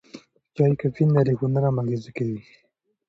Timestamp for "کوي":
2.15-2.39